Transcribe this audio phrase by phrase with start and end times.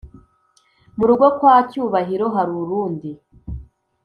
[0.97, 3.09] murugo kwa cyubahiro hari urundi